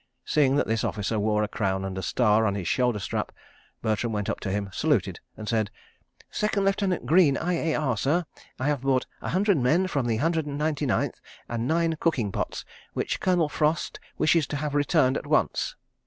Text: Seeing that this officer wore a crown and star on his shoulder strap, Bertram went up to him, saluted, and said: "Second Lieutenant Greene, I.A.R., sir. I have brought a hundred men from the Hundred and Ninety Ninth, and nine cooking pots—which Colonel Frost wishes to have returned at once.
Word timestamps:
Seeing 0.25 0.55
that 0.55 0.65
this 0.65 0.83
officer 0.83 1.19
wore 1.19 1.43
a 1.43 1.47
crown 1.47 1.85
and 1.85 2.03
star 2.03 2.47
on 2.47 2.55
his 2.55 2.67
shoulder 2.67 2.97
strap, 2.97 3.31
Bertram 3.83 4.11
went 4.11 4.31
up 4.31 4.39
to 4.39 4.49
him, 4.49 4.71
saluted, 4.73 5.19
and 5.37 5.47
said: 5.47 5.69
"Second 6.31 6.65
Lieutenant 6.65 7.05
Greene, 7.05 7.37
I.A.R., 7.37 7.95
sir. 7.95 8.25
I 8.59 8.65
have 8.65 8.81
brought 8.81 9.05
a 9.21 9.29
hundred 9.29 9.59
men 9.59 9.85
from 9.85 10.07
the 10.07 10.17
Hundred 10.17 10.47
and 10.47 10.57
Ninety 10.57 10.87
Ninth, 10.87 11.21
and 11.47 11.67
nine 11.67 11.97
cooking 11.99 12.31
pots—which 12.31 13.19
Colonel 13.19 13.47
Frost 13.47 13.99
wishes 14.17 14.47
to 14.47 14.55
have 14.55 14.73
returned 14.73 15.17
at 15.17 15.27
once. 15.27 15.75